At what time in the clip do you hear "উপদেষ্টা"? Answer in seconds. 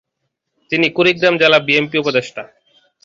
1.99-2.41